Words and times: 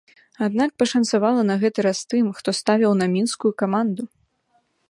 Аднак 0.45 0.71
пашанцавала 0.83 1.41
на 1.51 1.57
гэты 1.63 1.79
раз 1.87 1.99
тым, 2.13 2.33
хто 2.39 2.57
ставіў 2.63 2.99
на 3.03 3.09
мінскую 3.15 3.51
каманду. 3.65 4.03